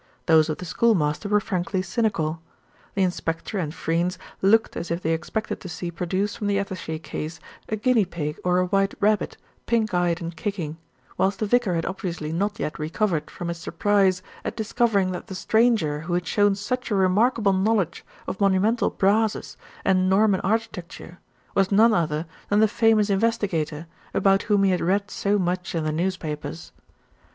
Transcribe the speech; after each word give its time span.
Those 0.25 0.49
of 0.49 0.57
the 0.57 0.65
schoolmaster 0.65 1.29
were 1.29 1.39
frankly 1.39 1.83
cynical. 1.83 2.41
The 2.95 3.03
inspector 3.03 3.59
and 3.59 3.71
Freynes 3.71 4.17
looked 4.41 4.75
as 4.75 4.89
if 4.89 5.03
they 5.03 5.11
expected 5.13 5.59
to 5.61 5.69
see 5.69 5.91
produced 5.91 6.39
from 6.39 6.47
the 6.47 6.57
attaché 6.57 6.99
case 7.03 7.39
a 7.69 7.75
guinea 7.75 8.05
pig 8.05 8.39
or 8.43 8.57
a 8.57 8.65
white 8.65 8.95
rabbit, 8.99 9.37
pink 9.67 9.93
eyed 9.93 10.19
and 10.19 10.35
kicking; 10.35 10.77
whilst 11.19 11.37
the 11.37 11.45
vicar 11.45 11.75
had 11.75 11.85
obviously 11.85 12.31
not 12.31 12.57
yet 12.59 12.79
recovered 12.79 13.29
from 13.29 13.49
his 13.49 13.59
surprise 13.59 14.23
at 14.43 14.55
discovering 14.55 15.11
that 15.11 15.27
the 15.27 15.35
stranger, 15.35 15.99
who 15.99 16.15
had 16.15 16.25
shown 16.25 16.55
such 16.55 16.89
a 16.89 16.95
remarkable 16.95 17.53
knowledge 17.53 18.03
of 18.25 18.41
monumental 18.41 18.89
brasses 18.89 19.55
and 19.85 20.09
Norman 20.09 20.41
architecture, 20.43 21.19
was 21.53 21.71
none 21.71 21.93
other 21.93 22.25
than 22.49 22.59
the 22.59 22.67
famous 22.67 23.11
investigator 23.11 23.85
about 24.15 24.41
whom 24.41 24.63
he 24.63 24.71
had 24.71 24.81
read 24.81 25.11
so 25.11 25.37
much 25.37 25.75
in 25.75 25.83
the 25.83 25.91
newspapers. 25.91 26.71